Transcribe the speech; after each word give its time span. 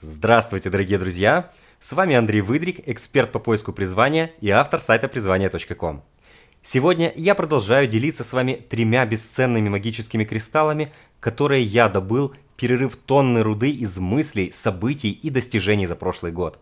Здравствуйте, 0.00 0.70
дорогие 0.70 0.96
друзья! 0.96 1.50
С 1.80 1.92
вами 1.92 2.14
Андрей 2.14 2.40
Выдрик, 2.40 2.88
эксперт 2.88 3.32
по 3.32 3.40
поиску 3.40 3.72
призвания 3.72 4.30
и 4.40 4.48
автор 4.48 4.80
сайта 4.80 5.08
призвания.ком. 5.08 6.04
Сегодня 6.62 7.12
я 7.16 7.34
продолжаю 7.34 7.88
делиться 7.88 8.22
с 8.22 8.32
вами 8.32 8.64
тремя 8.70 9.04
бесценными 9.06 9.68
магическими 9.68 10.22
кристаллами, 10.22 10.92
которые 11.18 11.64
я 11.64 11.88
добыл, 11.88 12.32
перерыв 12.56 12.94
тонны 12.94 13.42
руды 13.42 13.70
из 13.70 13.98
мыслей, 13.98 14.52
событий 14.52 15.10
и 15.10 15.30
достижений 15.30 15.86
за 15.86 15.96
прошлый 15.96 16.30
год. 16.30 16.60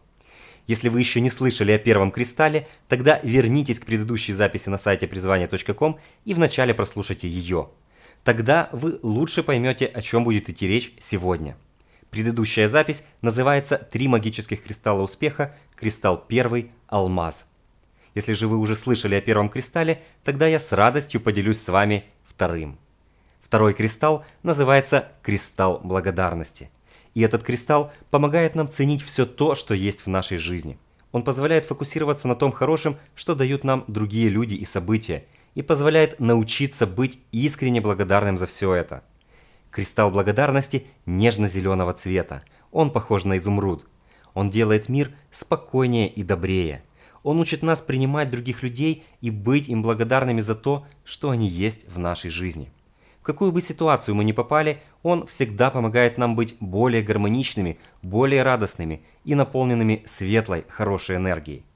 Если 0.66 0.88
вы 0.88 1.00
еще 1.00 1.20
не 1.20 1.28
слышали 1.28 1.72
о 1.72 1.78
первом 1.78 2.12
кристалле, 2.12 2.66
тогда 2.88 3.20
вернитесь 3.22 3.80
к 3.80 3.84
предыдущей 3.84 4.32
записи 4.32 4.70
на 4.70 4.78
сайте 4.78 5.06
призвания.ком 5.06 6.00
и 6.24 6.32
вначале 6.32 6.72
прослушайте 6.72 7.28
ее. 7.28 7.68
Тогда 8.24 8.70
вы 8.72 8.98
лучше 9.02 9.42
поймете, 9.42 9.84
о 9.84 10.00
чем 10.00 10.24
будет 10.24 10.48
идти 10.48 10.66
речь 10.66 10.94
сегодня. 10.98 11.54
Предыдущая 12.16 12.66
запись 12.66 13.04
называется 13.20 13.76
«Три 13.76 14.08
магических 14.08 14.62
кристалла 14.62 15.02
успеха. 15.02 15.54
Кристалл 15.74 16.16
первый. 16.16 16.70
Алмаз». 16.86 17.44
Если 18.14 18.32
же 18.32 18.48
вы 18.48 18.56
уже 18.56 18.74
слышали 18.74 19.16
о 19.16 19.20
первом 19.20 19.50
кристалле, 19.50 20.00
тогда 20.24 20.46
я 20.46 20.58
с 20.58 20.72
радостью 20.72 21.20
поделюсь 21.20 21.60
с 21.60 21.68
вами 21.68 22.06
вторым. 22.24 22.78
Второй 23.42 23.74
кристалл 23.74 24.24
называется 24.42 25.12
«Кристалл 25.20 25.80
благодарности». 25.84 26.70
И 27.12 27.20
этот 27.20 27.42
кристалл 27.42 27.92
помогает 28.08 28.54
нам 28.54 28.70
ценить 28.70 29.02
все 29.02 29.26
то, 29.26 29.54
что 29.54 29.74
есть 29.74 30.06
в 30.06 30.08
нашей 30.08 30.38
жизни. 30.38 30.78
Он 31.12 31.22
позволяет 31.22 31.66
фокусироваться 31.66 32.28
на 32.28 32.34
том 32.34 32.50
хорошем, 32.50 32.96
что 33.14 33.34
дают 33.34 33.62
нам 33.62 33.84
другие 33.88 34.30
люди 34.30 34.54
и 34.54 34.64
события, 34.64 35.26
и 35.54 35.60
позволяет 35.60 36.18
научиться 36.18 36.86
быть 36.86 37.18
искренне 37.30 37.82
благодарным 37.82 38.38
за 38.38 38.46
все 38.46 38.72
это– 38.72 39.04
Кристалл 39.76 40.10
благодарности 40.10 40.86
нежно-зеленого 41.04 41.92
цвета. 41.92 42.42
Он 42.72 42.90
похож 42.90 43.24
на 43.24 43.36
изумруд. 43.36 43.84
Он 44.32 44.48
делает 44.48 44.88
мир 44.88 45.12
спокойнее 45.30 46.08
и 46.08 46.22
добрее. 46.22 46.82
Он 47.22 47.38
учит 47.40 47.62
нас 47.62 47.82
принимать 47.82 48.30
других 48.30 48.62
людей 48.62 49.04
и 49.20 49.28
быть 49.28 49.68
им 49.68 49.82
благодарными 49.82 50.40
за 50.40 50.54
то, 50.54 50.86
что 51.04 51.28
они 51.28 51.46
есть 51.46 51.86
в 51.90 51.98
нашей 51.98 52.30
жизни. 52.30 52.70
В 53.20 53.24
какую 53.24 53.52
бы 53.52 53.60
ситуацию 53.60 54.14
мы 54.14 54.24
ни 54.24 54.32
попали, 54.32 54.80
он 55.02 55.26
всегда 55.26 55.70
помогает 55.70 56.16
нам 56.16 56.36
быть 56.36 56.56
более 56.58 57.02
гармоничными, 57.02 57.78
более 58.00 58.44
радостными 58.44 59.02
и 59.24 59.34
наполненными 59.34 60.04
светлой, 60.06 60.64
хорошей 60.70 61.16
энергией. 61.16 61.66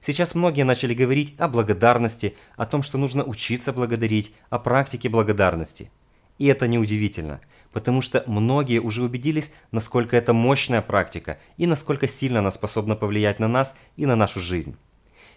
Сейчас 0.00 0.34
многие 0.34 0.64
начали 0.64 0.94
говорить 0.94 1.34
о 1.36 1.48
благодарности, 1.48 2.34
о 2.56 2.64
том, 2.64 2.80
что 2.80 2.96
нужно 2.96 3.22
учиться 3.24 3.74
благодарить, 3.74 4.34
о 4.48 4.58
практике 4.58 5.10
благодарности– 5.10 5.90
и 6.42 6.46
это 6.46 6.66
неудивительно, 6.66 7.40
потому 7.70 8.02
что 8.02 8.24
многие 8.26 8.80
уже 8.80 9.04
убедились, 9.04 9.52
насколько 9.70 10.16
это 10.16 10.32
мощная 10.32 10.82
практика 10.82 11.38
и 11.56 11.68
насколько 11.68 12.08
сильно 12.08 12.40
она 12.40 12.50
способна 12.50 12.96
повлиять 12.96 13.38
на 13.38 13.46
нас 13.46 13.76
и 13.96 14.06
на 14.06 14.16
нашу 14.16 14.40
жизнь. 14.40 14.76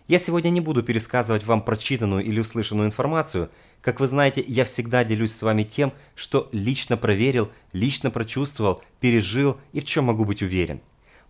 Я 0.08 0.18
сегодня 0.18 0.50
не 0.50 0.62
буду 0.62 0.82
пересказывать 0.82 1.44
вам 1.44 1.62
прочитанную 1.62 2.26
или 2.26 2.40
услышанную 2.40 2.88
информацию. 2.88 3.52
Как 3.82 4.00
вы 4.00 4.08
знаете, 4.08 4.44
я 4.48 4.66
всегда 4.66 5.04
делюсь 5.04 5.34
с 5.34 5.44
вами 5.44 5.62
тем, 5.62 5.94
что 6.16 6.50
лично 6.52 6.98
проверил, 6.98 7.52
лично 7.72 8.10
прочувствовал, 8.10 8.82
пережил 9.00 9.58
и 9.74 9.82
в 9.82 9.86
чем 9.86 10.06
могу 10.06 10.26
быть 10.26 10.42
уверен. 10.42 10.82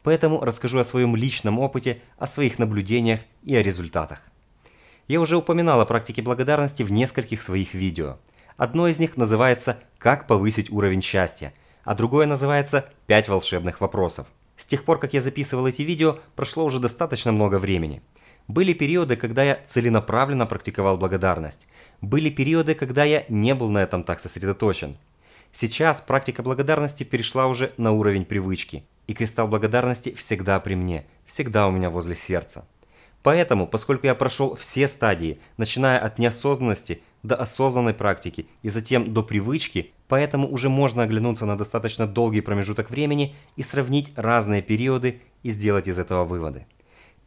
Поэтому 0.03 0.39
расскажу 0.39 0.79
о 0.79 0.85
своем 0.85 1.17
личном 1.17 1.59
опыте, 1.59 2.01
о 2.17 2.27
своих 2.27 2.59
наблюдениях 2.59 3.19
и 3.43 3.53
о 3.57 3.61
результатах. 3.61 4.21
Я 5.09 5.19
уже 5.19 5.35
упоминал 5.35 5.81
о 5.81 5.85
практике 5.85 6.21
благодарности 6.21 6.81
в 6.81 6.93
нескольких 6.93 7.41
своих 7.41 7.73
видео– 7.73 8.17
Одно 8.57 8.87
из 8.87 8.99
них 8.99 9.17
называется 9.17 9.79
«Как 9.97 10.27
повысить 10.27 10.71
уровень 10.71 11.01
счастья», 11.01 11.53
а 11.83 11.93
другое 11.93 12.25
называется 12.25 12.85
«5 13.09 13.29
волшебных 13.29 13.81
вопросов». 13.81 14.27
С 14.55 14.65
тех 14.65 14.85
пор, 14.85 14.97
как 14.97 15.13
я 15.13 15.21
записывал 15.21 15.67
эти 15.67 15.81
видео, 15.81 16.19
прошло 16.37 16.63
уже 16.63 16.79
достаточно 16.79 17.33
много 17.33 17.59
времени. 17.59 18.01
Были 18.47 18.71
периоды, 18.71 19.17
когда 19.17 19.43
я 19.43 19.59
целенаправленно 19.67 20.45
практиковал 20.45 20.97
благодарность. 20.97 21.67
Были 21.99 22.29
периоды, 22.29 22.75
когда 22.75 23.03
я 23.03 23.25
не 23.27 23.53
был 23.55 23.69
на 23.69 23.79
этом 23.79 24.03
так 24.03 24.21
сосредоточен. 24.21 24.97
Сейчас 25.51 25.99
практика 25.99 26.41
благодарности 26.41 27.03
перешла 27.03 27.47
уже 27.47 27.73
на 27.75 27.91
уровень 27.91 28.23
привычки. 28.23 28.85
И 29.07 29.13
кристалл 29.13 29.49
благодарности 29.49 30.13
всегда 30.13 30.61
при 30.61 30.75
мне, 30.75 31.05
всегда 31.25 31.67
у 31.67 31.71
меня 31.71 31.89
возле 31.89 32.15
сердца. 32.15 32.65
Поэтому, 33.25 33.65
поскольку 33.65 34.05
я 34.05 34.13
прошел 34.13 34.55
все 34.55 34.87
стадии, 34.87 35.39
начиная 35.57 35.97
от 35.97 36.19
неосознанности 36.19 37.01
до 37.27 37.35
осознанной 37.35 37.93
практики 37.93 38.47
и 38.61 38.69
затем 38.69 39.13
до 39.13 39.23
привычки, 39.23 39.93
поэтому 40.07 40.47
уже 40.51 40.69
можно 40.69 41.03
оглянуться 41.03 41.45
на 41.45 41.57
достаточно 41.57 42.07
долгий 42.07 42.41
промежуток 42.41 42.89
времени 42.89 43.35
и 43.55 43.63
сравнить 43.63 44.11
разные 44.15 44.61
периоды 44.61 45.21
и 45.43 45.49
сделать 45.49 45.87
из 45.87 45.99
этого 45.99 46.25
выводы. 46.25 46.65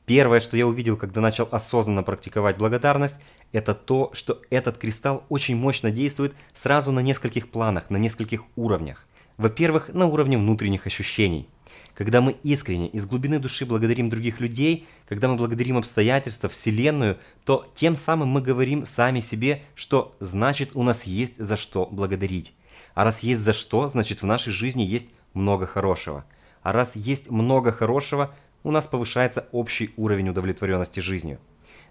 Первое, 0.07 0.41
что 0.41 0.57
я 0.57 0.67
увидел, 0.67 0.97
когда 0.97 1.21
начал 1.21 1.47
осознанно 1.51 2.03
практиковать 2.03 2.57
благодарность, 2.57 3.17
это 3.53 3.75
то, 3.75 4.11
что 4.15 4.41
этот 4.49 4.79
кристалл 4.79 5.25
очень 5.29 5.55
мощно 5.57 5.91
действует 5.91 6.35
сразу 6.55 6.93
на 6.93 7.01
нескольких 7.01 7.51
планах, 7.51 7.91
на 7.91 7.99
нескольких 7.99 8.45
уровнях. 8.57 9.07
Во-первых, 9.39 9.89
на 9.95 10.07
уровне 10.07 10.37
внутренних 10.37 10.87
ощущений– 10.87 11.49
когда 11.99 12.21
мы 12.21 12.37
искренне 12.45 12.87
из 12.87 13.07
глубины 13.07 13.41
души 13.41 13.67
благодарим 13.67 14.09
других 14.09 14.39
людей, 14.39 14.87
когда 15.09 15.27
мы 15.27 15.35
благодарим 15.35 15.77
обстоятельства, 15.79 16.49
Вселенную, 16.49 17.19
то 17.45 17.67
тем 17.75 17.97
самым 17.97 18.29
мы 18.29 18.41
говорим 18.41 18.85
сами 18.85 19.19
себе, 19.19 19.65
что 19.75 20.15
значит 20.21 20.71
у 20.75 20.85
нас 20.85 21.09
есть 21.09 21.37
за 21.39 21.57
что 21.57 21.89
благодарить. 21.91 22.55
А 22.95 23.03
раз 23.03 23.25
есть 23.25 23.41
за 23.41 23.53
что, 23.53 23.89
значит 23.89 24.23
в 24.23 24.27
нашей 24.27 24.53
жизни 24.53 24.83
есть 24.83 25.09
много 25.35 25.67
хорошего. 25.67 26.25
А 26.63 26.73
раз 26.73 26.95
есть 26.95 27.33
много 27.33 27.73
хорошего, 27.73 28.33
у 28.63 28.71
нас 28.71 28.87
повышается 28.87 29.49
общий 29.51 29.93
уровень 29.97 30.29
удовлетворенности 30.29 31.01
жизнью. 31.01 31.41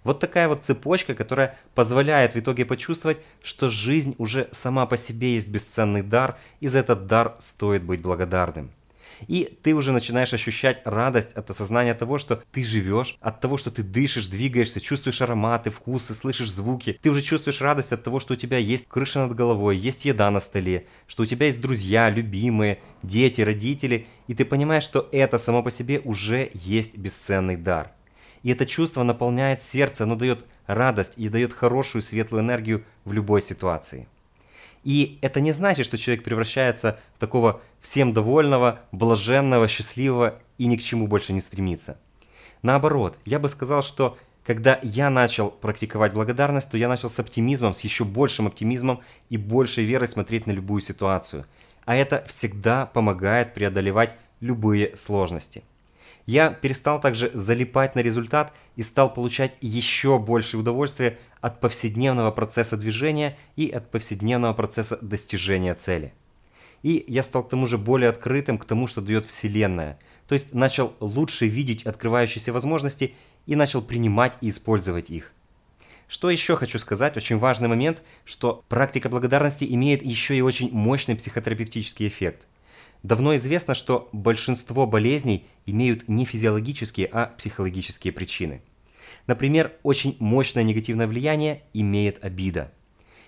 Вот 0.08 0.20
такая 0.20 0.48
вот 0.48 0.62
цепочка, 0.62 1.14
которая 1.14 1.58
позволяет 1.74 2.34
в 2.34 2.38
итоге 2.38 2.64
почувствовать, 2.64 3.18
что 3.42 3.68
жизнь 3.68 4.14
уже 4.16 4.48
сама 4.52 4.86
по 4.86 4.96
себе 4.96 5.34
есть 5.34 5.50
бесценный 5.50 6.00
дар, 6.00 6.38
и 6.60 6.66
за 6.66 6.78
этот 6.78 7.06
дар 7.06 7.34
стоит 7.36 7.82
быть 7.82 8.00
благодарным. 8.00 8.70
И 9.26 9.58
ты 9.62 9.74
уже 9.74 9.92
начинаешь 9.92 10.32
ощущать 10.32 10.80
радость 10.86 11.34
от 11.34 11.50
осознания 11.50 11.92
того, 11.92 12.16
что 12.16 12.42
ты 12.52 12.64
живешь, 12.64 13.18
от 13.20 13.42
того, 13.42 13.58
что 13.58 13.70
ты 13.70 13.82
дышишь, 13.82 14.28
двигаешься, 14.28 14.80
чувствуешь 14.80 15.20
ароматы, 15.20 15.68
вкусы, 15.68 16.14
слышишь 16.14 16.52
звуки. 16.52 16.98
Ты 17.02 17.10
уже 17.10 17.20
чувствуешь 17.20 17.60
радость 17.60 17.92
от 17.92 18.02
того, 18.02 18.18
что 18.18 18.32
у 18.32 18.36
тебя 18.38 18.56
есть 18.56 18.88
крыша 18.88 19.26
над 19.26 19.34
головой, 19.34 19.76
есть 19.76 20.06
еда 20.06 20.30
на 20.30 20.40
столе, 20.40 20.86
что 21.06 21.24
у 21.24 21.26
тебя 21.26 21.44
есть 21.44 21.60
друзья, 21.60 22.08
любимые, 22.08 22.80
дети, 23.02 23.42
родители, 23.42 24.06
и 24.26 24.32
ты 24.32 24.46
понимаешь, 24.46 24.84
что 24.84 25.06
это 25.12 25.36
само 25.36 25.62
по 25.62 25.70
себе 25.70 26.00
уже 26.02 26.50
есть 26.54 26.96
бесценный 26.96 27.56
дар. 27.56 27.92
И 28.42 28.50
это 28.50 28.66
чувство 28.66 29.02
наполняет 29.02 29.62
сердце, 29.62 30.04
оно 30.04 30.14
дает 30.14 30.44
радость 30.66 31.14
и 31.16 31.28
дает 31.28 31.52
хорошую 31.52 32.02
светлую 32.02 32.42
энергию 32.42 32.84
в 33.04 33.12
любой 33.12 33.42
ситуации. 33.42 34.08
И 34.84 35.18
это 35.22 35.40
не 35.40 35.52
значит, 35.52 35.84
что 35.84 35.98
человек 35.98 36.24
превращается 36.24 36.98
в 37.16 37.20
такого 37.20 37.60
всем 37.80 38.12
довольного, 38.12 38.80
блаженного, 38.92 39.68
счастливого 39.68 40.38
и 40.56 40.66
ни 40.66 40.76
к 40.76 40.82
чему 40.82 41.06
больше 41.08 41.32
не 41.32 41.40
стремится. 41.40 41.98
Наоборот, 42.62 43.18
я 43.24 43.38
бы 43.38 43.48
сказал, 43.48 43.82
что 43.82 44.16
когда 44.44 44.78
я 44.82 45.10
начал 45.10 45.50
практиковать 45.50 46.14
благодарность, 46.14 46.70
то 46.70 46.78
я 46.78 46.88
начал 46.88 47.10
с 47.10 47.18
оптимизмом, 47.18 47.74
с 47.74 47.82
еще 47.82 48.04
большим 48.04 48.46
оптимизмом 48.46 49.02
и 49.28 49.36
большей 49.36 49.84
верой 49.84 50.06
смотреть 50.08 50.46
на 50.46 50.52
любую 50.52 50.80
ситуацию. 50.80 51.44
А 51.84 51.94
это 51.94 52.24
всегда 52.26 52.86
помогает 52.86 53.52
преодолевать 53.52 54.14
любые 54.40 54.96
сложности. 54.96 55.64
Я 56.28 56.50
перестал 56.50 57.00
также 57.00 57.30
залипать 57.32 57.94
на 57.94 58.00
результат 58.00 58.52
и 58.76 58.82
стал 58.82 59.14
получать 59.14 59.56
еще 59.62 60.18
больше 60.18 60.58
удовольствия 60.58 61.18
от 61.40 61.58
повседневного 61.58 62.30
процесса 62.32 62.76
движения 62.76 63.38
и 63.56 63.70
от 63.70 63.90
повседневного 63.90 64.52
процесса 64.52 64.98
достижения 65.00 65.72
цели. 65.72 66.12
И 66.82 67.02
я 67.08 67.22
стал 67.22 67.44
к 67.44 67.48
тому 67.48 67.66
же 67.66 67.78
более 67.78 68.10
открытым 68.10 68.58
к 68.58 68.66
тому, 68.66 68.88
что 68.88 69.00
дает 69.00 69.24
Вселенная. 69.24 69.98
То 70.26 70.34
есть 70.34 70.52
начал 70.52 70.92
лучше 71.00 71.46
видеть 71.46 71.84
открывающиеся 71.84 72.52
возможности 72.52 73.14
и 73.46 73.56
начал 73.56 73.80
принимать 73.80 74.36
и 74.42 74.50
использовать 74.50 75.08
их. 75.08 75.32
Что 76.08 76.28
еще 76.28 76.56
хочу 76.56 76.78
сказать, 76.78 77.16
очень 77.16 77.38
важный 77.38 77.68
момент, 77.68 78.02
что 78.26 78.66
практика 78.68 79.08
благодарности 79.08 79.64
имеет 79.64 80.04
еще 80.04 80.36
и 80.36 80.42
очень 80.42 80.70
мощный 80.72 81.16
психотерапевтический 81.16 82.06
эффект– 82.06 82.46
Давно 83.02 83.36
известно, 83.36 83.74
что 83.74 84.08
большинство 84.12 84.86
болезней 84.86 85.46
имеют 85.66 86.08
не 86.08 86.24
физиологические, 86.24 87.08
а 87.12 87.26
психологические 87.26 88.12
причины. 88.12 88.62
Например, 89.26 89.72
очень 89.82 90.16
мощное 90.18 90.62
негативное 90.62 91.06
влияние 91.06 91.62
имеет 91.74 92.24
обида. 92.24 92.72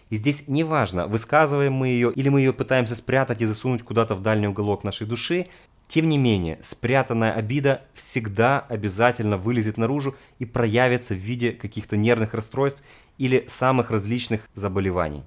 И 0.08 0.16
здесь 0.16 0.48
не 0.48 0.64
важно, 0.64 1.06
высказываем 1.06 1.72
мы 1.72 1.88
ее 1.88 2.12
или 2.12 2.28
мы 2.28 2.40
ее 2.40 2.52
пытаемся 2.52 2.96
спрятать 2.96 3.42
и 3.42 3.46
засунуть 3.46 3.82
куда-то 3.82 4.16
в 4.16 4.22
дальний 4.22 4.48
уголок 4.48 4.82
нашей 4.82 5.06
души, 5.06 5.46
тем 5.86 6.08
не 6.08 6.18
менее, 6.18 6.58
спрятанная 6.62 7.32
обида 7.32 7.82
всегда 7.94 8.60
обязательно 8.60 9.36
вылезет 9.36 9.76
наружу 9.76 10.16
и 10.38 10.46
проявится 10.46 11.14
в 11.14 11.18
виде 11.18 11.52
каких-то 11.52 11.96
нервных 11.96 12.34
расстройств 12.34 12.82
или 13.18 13.44
самых 13.48 13.90
различных 13.90 14.48
заболеваний. 14.54 15.24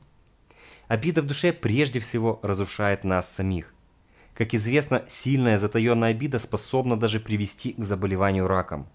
Обида 0.88 1.22
в 1.22 1.28
душе 1.28 1.54
прежде 1.54 2.00
всего 2.00 2.40
разрушает 2.44 3.04
нас 3.04 3.34
самих. 3.34 3.73
Как 4.34 4.54
известно, 4.54 5.04
сильная 5.08 5.58
затаенная 5.58 6.10
обида 6.10 6.40
способна 6.40 6.98
даже 6.98 7.20
привести 7.20 7.74
к 7.74 7.84
заболеванию 7.84 8.48
раком. 8.48 8.88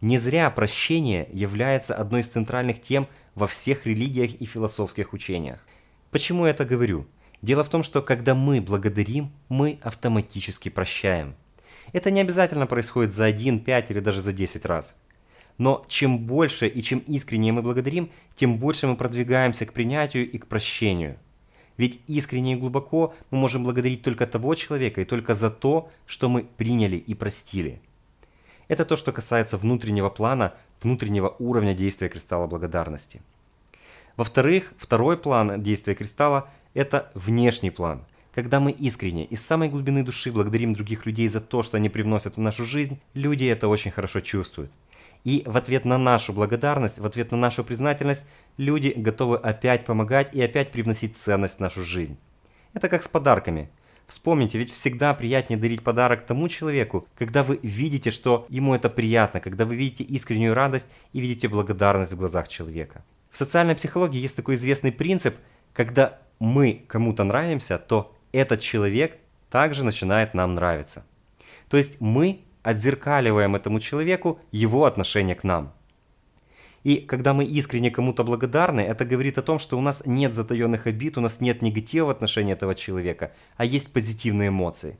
Не 0.00 0.18
зря 0.18 0.50
прощение 0.50 1.28
является 1.32 1.94
одной 1.94 2.22
из 2.22 2.28
центральных 2.28 2.80
тем 2.80 3.06
во 3.34 3.46
всех 3.46 3.86
религиях 3.86 4.34
и 4.34 4.46
философских 4.46 5.12
учениях. 5.12 5.60
Почему 6.10 6.46
я 6.46 6.50
это 6.50 6.64
говорю? 6.64 7.06
Дело 7.42 7.64
в 7.64 7.68
том, 7.68 7.82
что 7.82 8.02
когда 8.02 8.34
мы 8.34 8.60
благодарим, 8.60 9.32
мы 9.48 9.78
автоматически 9.82 10.70
прощаем. 10.70 11.34
Это 11.92 12.10
не 12.10 12.20
обязательно 12.20 12.66
происходит 12.66 13.12
за 13.12 13.26
один, 13.26 13.60
пять 13.60 13.90
или 13.90 14.00
даже 14.00 14.20
за 14.20 14.32
10 14.32 14.64
раз. 14.64 14.96
Но 15.58 15.84
чем 15.88 16.20
больше 16.20 16.66
и 16.66 16.82
чем 16.82 17.00
искреннее 17.00 17.52
мы 17.52 17.62
благодарим, 17.62 18.10
тем 18.36 18.58
больше 18.58 18.86
мы 18.86 18.96
продвигаемся 18.96 19.66
к 19.66 19.72
принятию 19.72 20.30
и 20.30 20.38
к 20.38 20.46
прощению. 20.46 21.18
Ведь 21.82 21.98
искренне 22.06 22.52
и 22.52 22.56
глубоко 22.56 23.12
мы 23.32 23.38
можем 23.38 23.64
благодарить 23.64 24.02
только 24.02 24.24
того 24.24 24.54
человека 24.54 25.00
и 25.00 25.04
только 25.04 25.34
за 25.34 25.50
то, 25.50 25.90
что 26.06 26.28
мы 26.28 26.44
приняли 26.44 26.94
и 26.94 27.12
простили. 27.12 27.80
Это 28.68 28.84
то, 28.84 28.94
что 28.94 29.10
касается 29.10 29.56
внутреннего 29.56 30.08
плана, 30.08 30.54
внутреннего 30.80 31.34
уровня 31.40 31.74
действия 31.74 32.08
кристалла 32.08 32.46
благодарности. 32.46 33.20
Во-вторых, 34.16 34.72
второй 34.78 35.16
план 35.16 35.60
действия 35.60 35.96
кристалла– 35.96 36.48
это 36.74 37.10
внешний 37.14 37.72
план. 37.72 38.04
Когда 38.32 38.60
мы 38.60 38.70
искренне, 38.70 39.24
из 39.24 39.44
самой 39.44 39.68
глубины 39.68 40.04
души 40.04 40.30
благодарим 40.30 40.74
других 40.74 41.04
людей 41.04 41.26
за 41.26 41.40
то, 41.40 41.64
что 41.64 41.78
они 41.78 41.88
привносят 41.88 42.36
в 42.36 42.40
нашу 42.40 42.64
жизнь, 42.64 43.00
люди 43.14 43.46
это 43.46 43.66
очень 43.66 43.90
хорошо 43.90 44.20
чувствуют. 44.20 44.70
И 45.24 45.42
в 45.46 45.56
ответ 45.56 45.84
на 45.84 45.98
нашу 45.98 46.32
благодарность, 46.32 46.98
в 46.98 47.06
ответ 47.06 47.30
на 47.30 47.36
нашу 47.36 47.64
признательность, 47.64 48.24
люди 48.56 48.92
готовы 48.96 49.36
опять 49.36 49.84
помогать 49.84 50.34
и 50.34 50.42
опять 50.42 50.72
привносить 50.72 51.16
ценность 51.16 51.58
в 51.58 51.60
нашу 51.60 51.82
жизнь. 51.82 52.18
Это 52.74 52.88
как 52.88 53.02
с 53.02 53.08
подарками. 53.08 53.70
Вспомните, 54.06 54.58
ведь 54.58 54.72
всегда 54.72 55.14
приятнее 55.14 55.58
дарить 55.58 55.82
подарок 55.82 56.26
тому 56.26 56.48
человеку, 56.48 57.06
когда 57.16 57.42
вы 57.42 57.60
видите, 57.62 58.10
что 58.10 58.46
ему 58.48 58.74
это 58.74 58.90
приятно, 58.90 59.40
когда 59.40 59.64
вы 59.64 59.76
видите 59.76 60.04
искреннюю 60.04 60.54
радость 60.54 60.88
и 61.12 61.20
видите 61.20 61.48
благодарность 61.48 62.12
в 62.12 62.18
глазах 62.18 62.48
человека. 62.48 63.04
В 63.30 63.38
социальной 63.38 63.74
психологии 63.74 64.20
есть 64.20 64.36
такой 64.36 64.56
известный 64.56 64.92
принцип, 64.92 65.36
когда 65.72 66.18
мы 66.38 66.84
кому-то 66.88 67.24
нравимся, 67.24 67.78
то 67.78 68.14
этот 68.32 68.60
человек 68.60 69.18
также 69.48 69.84
начинает 69.84 70.34
нам 70.34 70.54
нравиться. 70.54 71.06
То 71.68 71.76
есть 71.76 72.00
мы 72.00 72.42
отзеркаливаем 72.62 73.56
этому 73.56 73.80
человеку 73.80 74.38
его 74.50 74.84
отношение 74.84 75.34
к 75.34 75.44
нам. 75.44 75.72
И 76.84 76.96
когда 76.96 77.32
мы 77.32 77.44
искренне 77.44 77.90
кому-то 77.90 78.24
благодарны, 78.24 78.80
это 78.80 79.04
говорит 79.04 79.38
о 79.38 79.42
том, 79.42 79.58
что 79.58 79.78
у 79.78 79.80
нас 79.80 80.02
нет 80.04 80.34
затаенных 80.34 80.86
обид, 80.86 81.16
у 81.16 81.20
нас 81.20 81.40
нет 81.40 81.62
негатива 81.62 82.06
в 82.06 82.10
отношении 82.10 82.52
этого 82.52 82.74
человека, 82.74 83.32
а 83.56 83.64
есть 83.64 83.92
позитивные 83.92 84.48
эмоции. 84.48 84.98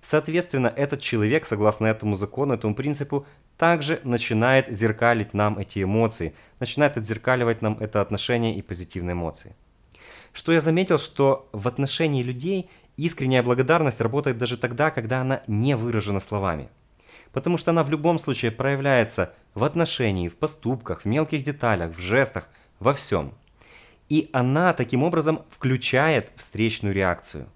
Соответственно, 0.00 0.68
этот 0.68 1.00
человек, 1.00 1.44
согласно 1.44 1.86
этому 1.86 2.14
закону, 2.14 2.54
этому 2.54 2.74
принципу, 2.74 3.26
также 3.58 4.00
начинает 4.04 4.68
зеркалить 4.74 5.34
нам 5.34 5.58
эти 5.58 5.82
эмоции, 5.82 6.34
начинает 6.60 6.96
отзеркаливать 6.96 7.62
нам 7.62 7.76
это 7.80 8.00
отношение 8.00 8.54
и 8.54 8.62
позитивные 8.62 9.12
эмоции. 9.12 9.54
Что 10.32 10.52
я 10.52 10.60
заметил, 10.60 10.98
что 10.98 11.48
в 11.52 11.66
отношении 11.66 12.22
людей 12.22 12.70
искренняя 12.96 13.42
благодарность 13.42 14.00
работает 14.00 14.38
даже 14.38 14.56
тогда, 14.56 14.90
когда 14.90 15.20
она 15.20 15.42
не 15.46 15.76
выражена 15.76 16.20
словами– 16.20 16.70
потому 17.32 17.56
что 17.56 17.70
она 17.70 17.84
в 17.84 17.90
любом 17.90 18.18
случае 18.18 18.50
проявляется 18.50 19.32
в 19.54 19.64
отношении, 19.64 20.28
в 20.28 20.36
поступках, 20.36 21.02
в 21.02 21.04
мелких 21.04 21.42
деталях, 21.42 21.94
в 21.94 22.00
жестах, 22.00 22.48
во 22.80 22.94
всем. 22.94 23.34
И 24.08 24.30
она 24.32 24.72
таким 24.72 25.02
образом 25.02 25.42
включает 25.50 26.30
встречную 26.36 26.94
реакцию. 26.94 27.48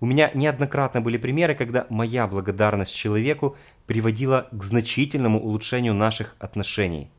У 0.00 0.06
меня 0.06 0.30
неоднократно 0.32 1.00
были 1.00 1.16
примеры, 1.16 1.54
когда 1.54 1.86
моя 1.90 2.28
благодарность 2.28 2.94
человеку 2.94 3.56
приводила 3.86 4.46
к 4.52 4.62
значительному 4.62 5.42
улучшению 5.42 5.94
наших 5.94 6.36
отношений. 6.38 7.10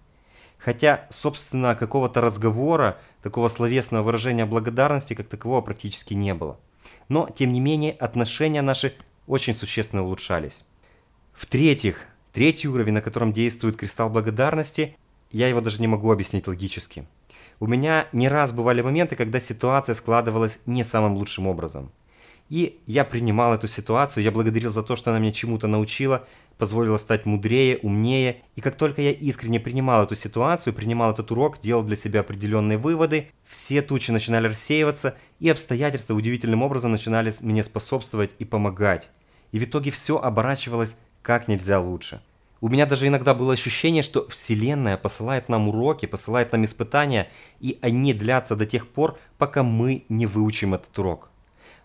Хотя, 0.57 1.05
собственно, 1.09 1.75
какого-то 1.75 2.21
разговора, 2.21 2.97
такого 3.21 3.49
словесного 3.49 4.03
выражения 4.03 4.45
благодарности 4.45 5.13
как 5.13 5.27
такового 5.27 5.61
практически 5.61 6.13
не 6.13 6.33
было. 6.33 6.57
Но, 7.09 7.29
тем 7.29 7.51
не 7.51 7.59
менее, 7.59 7.93
отношения 7.93 8.61
наши 8.61 8.93
очень 9.27 9.53
существенно 9.53 10.03
улучшались. 10.03 10.63
В-третьих, 11.39 12.01
третий 12.33 12.67
уровень, 12.67 12.91
на 12.91 13.01
котором 13.01 13.31
действует 13.31 13.77
кристалл 13.77 14.09
благодарности, 14.09 14.97
я 15.31 15.47
его 15.47 15.61
даже 15.61 15.79
не 15.79 15.87
могу 15.87 16.11
объяснить 16.11 16.47
логически. 16.47 17.07
У 17.61 17.65
меня 17.65 18.09
не 18.11 18.27
раз 18.27 18.51
бывали 18.51 18.81
моменты, 18.81 19.15
когда 19.15 19.39
ситуация 19.39 19.95
складывалась 19.95 20.59
не 20.65 20.83
самым 20.83 21.13
лучшим 21.13 21.47
образом. 21.47 21.93
И 22.49 22.81
я 22.87 23.05
принимал 23.05 23.53
эту 23.53 23.69
ситуацию, 23.69 24.21
я 24.21 24.31
благодарил 24.31 24.69
за 24.69 24.83
то, 24.83 24.97
что 24.97 25.11
она 25.11 25.19
меня 25.19 25.31
чему-то 25.31 25.67
научила, 25.67 26.27
позволила 26.57 26.97
стать 26.97 27.25
мудрее, 27.25 27.79
умнее. 27.83 28.41
И 28.57 28.61
как 28.61 28.75
только 28.75 29.01
я 29.01 29.11
искренне 29.11 29.61
принимал 29.61 30.03
эту 30.03 30.15
ситуацию, 30.15 30.73
принимал 30.73 31.13
этот 31.13 31.31
урок, 31.31 31.61
делал 31.61 31.83
для 31.83 31.95
себя 31.95 32.19
определенные 32.19 32.77
выводы, 32.77 33.31
все 33.45 33.81
тучи 33.81 34.11
начинали 34.11 34.47
рассеиваться, 34.47 35.15
и 35.39 35.47
обстоятельства 35.47 36.15
удивительным 36.15 36.63
образом 36.63 36.91
начинали 36.91 37.31
мне 37.39 37.63
способствовать 37.63 38.31
и 38.39 38.43
помогать. 38.43 39.09
И 39.53 39.59
в 39.59 39.63
итоге 39.63 39.89
все 39.89 40.19
оборачивалось 40.19 40.97
как 41.21 41.47
нельзя 41.47 41.79
лучше. 41.79 42.21
У 42.61 42.67
меня 42.67 42.85
даже 42.85 43.07
иногда 43.07 43.33
было 43.33 43.53
ощущение, 43.53 44.03
что 44.03 44.27
Вселенная 44.27 44.97
посылает 44.97 45.47
нам 45.47 45.69
уроки, 45.69 46.05
посылает 46.05 46.51
нам 46.51 46.65
испытания, 46.65 47.29
и 47.59 47.79
они 47.81 48.13
длятся 48.13 48.55
до 48.55 48.65
тех 48.65 48.87
пор, 48.87 49.17
пока 49.37 49.63
мы 49.63 50.03
не 50.09 50.25
выучим 50.25 50.73
этот 50.73 50.97
урок. 50.99 51.29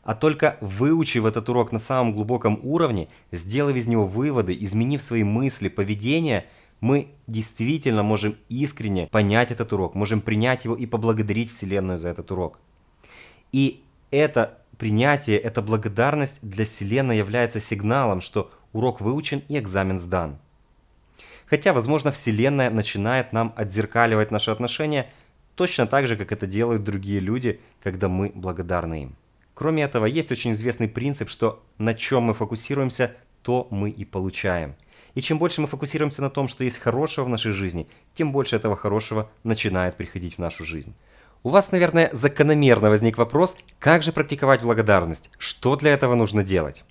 А 0.03 0.15
только 0.15 0.59
выучив 0.61 1.25
этот 1.25 1.49
урок 1.49 1.71
на 1.73 1.79
самом 1.79 2.13
глубоком 2.13 2.59
уровне, 2.63 3.09
сделав 3.31 3.77
из 3.77 3.87
него 3.87 4.05
выводы, 4.05 4.57
изменив 4.61 5.01
свои 5.01 5.23
мысли, 5.23 5.69
поведение, 5.69 6.47
мы 6.81 7.09
действительно 7.27 8.03
можем 8.03 8.37
искренне 8.49 9.07
понять 9.07 9.51
этот 9.51 9.73
урок, 9.73 9.95
можем 9.95 10.21
принять 10.21 10.65
его 10.65 10.75
и 10.75 10.87
поблагодарить 10.87 11.51
Вселенную 11.51 11.99
за 11.99 12.09
этот 12.09 12.31
урок. 12.33 12.59
И 13.53 13.83
это 14.11 14.59
принятие, 14.77 15.39
эта 15.39 15.63
благодарность 15.63 16.39
для 16.43 16.67
Вселенной 16.67 17.17
является 17.17 17.61
сигналом, 17.61 18.21
что 18.21 18.51
урок 18.75 19.01
выучен 19.01 19.43
и 19.49 19.57
экзамен 19.57 19.99
сдан. 19.99 20.39
Хотя, 21.47 21.73
возможно, 21.73 22.13
Вселенная 22.13 22.69
начинает 22.69 23.33
нам 23.33 23.55
отзеркаливать 23.57 24.31
наши 24.31 24.51
отношения 24.51 25.11
точно 25.55 25.87
так 25.87 26.07
же, 26.07 26.17
как 26.17 26.33
это 26.33 26.47
делают 26.47 26.85
другие 26.85 27.21
люди, 27.21 27.61
когда 27.83 28.09
мы 28.09 28.31
благодарны 28.35 29.05
им. 29.05 29.17
Кроме 29.55 29.85
этого, 29.85 30.07
есть 30.07 30.33
очень 30.33 30.51
известный 30.51 30.89
принцип, 30.89 31.31
что 31.31 31.63
на 31.79 31.95
чем 31.95 32.25
мы 32.25 32.35
фокусируемся, 32.35 33.13
то 33.43 33.69
мы 33.71 33.89
и 33.91 34.05
получаем. 34.05 34.75
И 35.15 35.21
чем 35.21 35.39
больше 35.39 35.61
мы 35.61 35.69
фокусируемся 35.69 36.23
на 36.23 36.31
том, 36.31 36.49
что 36.49 36.65
есть 36.65 36.79
хорошего 36.79 37.27
в 37.27 37.29
нашей 37.29 37.53
жизни, 37.53 37.87
тем 38.15 38.33
больше 38.33 38.57
этого 38.57 38.75
хорошего 38.75 39.31
начинает 39.45 39.95
приходить 39.97 40.35
в 40.35 40.39
нашу 40.39 40.65
жизнь. 40.65 40.95
У 41.45 41.51
вас, 41.51 41.71
наверное, 41.71 42.11
закономерно 42.13 42.89
возник 42.89 43.19
вопрос, 43.19 43.57
как 43.79 44.03
же 44.03 44.13
практиковать 44.13 44.63
благодарность, 44.63 45.31
что 45.39 45.77
для 45.77 45.93
этого 45.93 46.15
нужно 46.17 46.43
делать. 46.43 46.85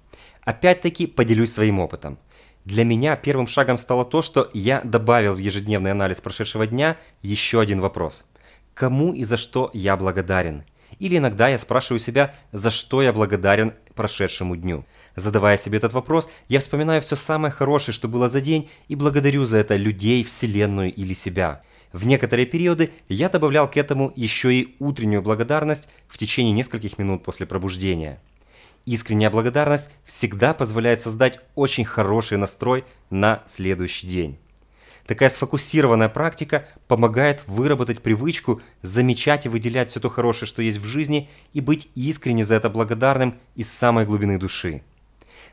Опять-таки 0.45 1.07
поделюсь 1.07 1.53
своим 1.53 1.79
опытом. 1.79 2.17
Для 2.65 2.85
меня 2.85 3.15
первым 3.15 3.47
шагом 3.47 3.77
стало 3.77 4.05
то, 4.05 4.21
что 4.21 4.49
я 4.53 4.81
добавил 4.81 5.33
в 5.33 5.37
ежедневный 5.37 5.91
анализ 5.91 6.21
прошедшего 6.21 6.65
дня 6.65 6.97
еще 7.21 7.59
один 7.59 7.81
вопрос. 7.81 8.25
Кому 8.73 9.13
и 9.13 9.23
за 9.23 9.37
что 9.37 9.69
я 9.73 9.97
благодарен? 9.97 10.63
Или 10.99 11.17
иногда 11.17 11.49
я 11.49 11.57
спрашиваю 11.57 11.99
себя, 11.99 12.33
за 12.51 12.69
что 12.69 13.01
я 13.01 13.11
благодарен 13.11 13.73
прошедшему 13.95 14.55
дню. 14.55 14.85
Задавая 15.15 15.57
себе 15.57 15.77
этот 15.77 15.93
вопрос, 15.93 16.29
я 16.47 16.59
вспоминаю 16.59 17.01
все 17.01 17.15
самое 17.15 17.51
хорошее, 17.51 17.93
что 17.93 18.07
было 18.07 18.29
за 18.29 18.41
день, 18.41 18.69
и 18.87 18.95
благодарю 18.95 19.45
за 19.45 19.57
это 19.57 19.75
людей, 19.75 20.23
Вселенную 20.23 20.93
или 20.93 21.13
себя. 21.13 21.61
В 21.91 22.07
некоторые 22.07 22.47
периоды 22.47 22.91
я 23.07 23.29
добавлял 23.29 23.69
к 23.69 23.77
этому 23.77 24.11
еще 24.15 24.53
и 24.53 24.75
утреннюю 24.79 25.21
благодарность 25.21 25.87
в 26.07 26.17
течение 26.17 26.53
нескольких 26.53 26.97
минут 26.97 27.23
после 27.23 27.45
пробуждения. 27.45 28.19
Искренняя 28.85 29.29
благодарность 29.29 29.89
всегда 30.03 30.53
позволяет 30.53 31.01
создать 31.01 31.39
очень 31.55 31.85
хороший 31.85 32.37
настрой 32.37 32.83
на 33.09 33.41
следующий 33.45 34.07
день. 34.07 34.37
Такая 35.07 35.29
сфокусированная 35.29 36.09
практика 36.09 36.67
помогает 36.87 37.43
выработать 37.47 38.01
привычку 38.01 38.61
замечать 38.81 39.45
и 39.45 39.49
выделять 39.49 39.89
все 39.89 39.99
то 39.99 40.09
хорошее, 40.09 40.47
что 40.47 40.61
есть 40.61 40.79
в 40.79 40.85
жизни, 40.85 41.29
и 41.53 41.61
быть 41.61 41.89
искренне 41.95 42.45
за 42.45 42.55
это 42.55 42.69
благодарным 42.69 43.35
из 43.55 43.69
самой 43.69 44.05
глубины 44.05 44.37
души. 44.37 44.81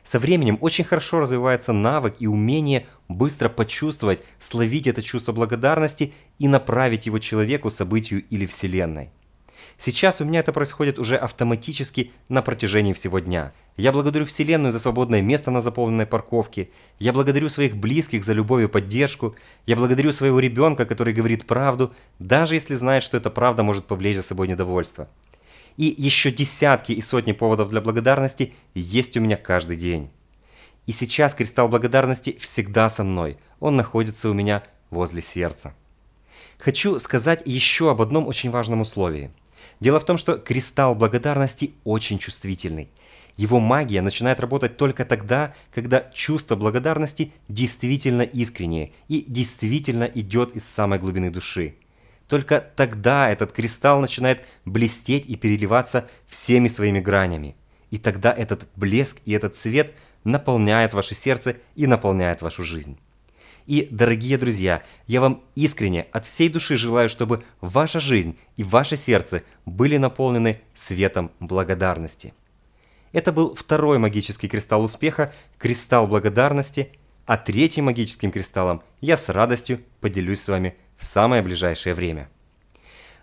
Со 0.03 0.19
временем 0.19 0.57
очень 0.61 0.83
хорошо 0.83 1.19
развивается 1.19 1.73
навык 1.73 2.15
и 2.19 2.27
умение 2.27 2.87
быстро 3.07 3.49
почувствовать, 3.49 4.21
словить 4.39 4.87
это 4.87 5.03
чувство 5.03 5.31
благодарности 5.31 6.13
и 6.39 6.47
направить 6.47 7.05
его 7.05 7.19
человеку, 7.19 7.69
событию 7.69 8.23
или 8.29 8.45
вселенной. 8.45 9.11
Сейчас 9.77 10.21
у 10.21 10.25
меня 10.25 10.41
это 10.41 10.53
происходит 10.53 10.99
уже 10.99 11.17
автоматически 11.17 12.11
на 12.29 12.41
протяжении 12.41 12.93
всего 12.93 13.19
дня. 13.19 13.53
Я 13.77 13.91
благодарю 13.91 14.25
Вселенную 14.25 14.71
за 14.71 14.79
свободное 14.79 15.21
место 15.21 15.49
на 15.51 15.61
заполненной 15.61 16.05
парковке. 16.05 16.69
Я 16.99 17.13
благодарю 17.13 17.49
своих 17.49 17.75
близких 17.75 18.23
за 18.23 18.33
любовь 18.33 18.63
и 18.63 18.67
поддержку. 18.67 19.35
Я 19.65 19.75
благодарю 19.75 20.11
своего 20.11 20.39
ребенка, 20.39 20.85
который 20.85 21.13
говорит 21.13 21.47
правду, 21.47 21.93
даже 22.19 22.55
если 22.55 22.75
знает, 22.75 23.03
что 23.03 23.17
эта 23.17 23.29
правда 23.29 23.63
может 23.63 23.85
повлечь 23.85 24.17
за 24.17 24.23
собой 24.23 24.47
недовольство. 24.47 25.09
И 25.77 25.95
еще 25.97 26.31
десятки 26.31 26.91
и 26.91 27.01
сотни 27.01 27.31
поводов 27.31 27.69
для 27.69 27.81
благодарности 27.81 28.53
есть 28.75 29.17
у 29.17 29.21
меня 29.21 29.37
каждый 29.37 29.77
день. 29.77 30.11
И 30.85 30.91
сейчас 30.91 31.33
кристалл 31.33 31.69
благодарности 31.69 32.37
всегда 32.39 32.89
со 32.89 33.03
мной. 33.03 33.37
Он 33.59 33.77
находится 33.77 34.29
у 34.29 34.33
меня 34.33 34.63
возле 34.89 35.21
сердца. 35.21 35.73
Хочу 36.57 36.99
сказать 36.99 37.41
еще 37.45 37.89
об 37.89 38.01
одном 38.01 38.27
очень 38.27 38.51
важном 38.51 38.81
условии. 38.81 39.31
Дело 39.79 39.99
в 39.99 40.05
том, 40.05 40.17
что 40.17 40.37
кристалл 40.37 40.95
благодарности 40.95 41.73
очень 41.83 42.19
чувствительный. 42.19 42.89
Его 43.37 43.59
магия 43.59 44.01
начинает 44.01 44.39
работать 44.39 44.77
только 44.77 45.05
тогда, 45.05 45.53
когда 45.73 46.01
чувство 46.13 46.55
благодарности 46.55 47.31
действительно 47.47 48.21
искреннее 48.21 48.91
и 49.07 49.23
действительно 49.27 50.03
идет 50.03 50.55
из 50.55 50.63
самой 50.65 50.99
глубины 50.99 51.31
души. 51.31 51.75
Только 52.27 52.61
тогда 52.75 53.29
этот 53.29 53.51
кристалл 53.51 53.99
начинает 53.99 54.45
блестеть 54.63 55.25
и 55.25 55.35
переливаться 55.35 56.07
всеми 56.27 56.67
своими 56.67 56.99
гранями. 56.99 57.55
И 57.89 57.97
тогда 57.97 58.31
этот 58.31 58.67
блеск 58.75 59.17
и 59.25 59.33
этот 59.33 59.55
цвет 59.55 59.93
наполняет 60.23 60.93
ваше 60.93 61.13
сердце 61.13 61.57
и 61.75 61.87
наполняет 61.87 62.41
вашу 62.41 62.63
жизнь. 62.63 62.97
И, 63.71 63.87
дорогие 63.89 64.37
друзья, 64.37 64.83
я 65.07 65.21
вам 65.21 65.45
искренне 65.55 66.07
от 66.11 66.25
всей 66.25 66.49
души 66.49 66.75
желаю, 66.75 67.07
чтобы 67.07 67.41
ваша 67.61 68.01
жизнь 68.01 68.37
и 68.57 68.65
ваше 68.65 68.97
сердце 68.97 69.43
были 69.65 69.95
наполнены 69.95 70.59
светом 70.73 71.31
благодарности. 71.39 72.33
Это 73.13 73.31
был 73.31 73.55
второй 73.55 73.97
магический 73.97 74.49
кристалл 74.49 74.83
успеха, 74.83 75.31
кристалл 75.57 76.05
благодарности, 76.05 76.91
а 77.25 77.37
третьим 77.37 77.85
магическим 77.85 78.29
кристаллом 78.29 78.83
я 78.99 79.15
с 79.15 79.29
радостью 79.29 79.79
поделюсь 80.01 80.41
с 80.41 80.49
вами 80.49 80.75
в 80.97 81.05
самое 81.05 81.41
ближайшее 81.41 81.93
время. 81.93 82.29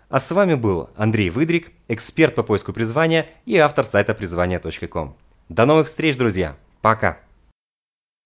А 0.09 0.19
с 0.19 0.31
вами 0.31 0.55
был 0.55 0.89
Андрей 0.95 1.29
Выдрик, 1.29 1.71
эксперт 1.87 2.33
по 2.33 2.41
поиску 2.41 2.73
призвания 2.73 3.29
и 3.45 3.55
автор 3.57 3.85
сайта 3.85 4.15
призвания.ком. 4.15 5.15
До 5.47 5.65
новых 5.67 5.85
встреч, 5.85 6.17
друзья! 6.17 6.57
Пока! 6.81 7.19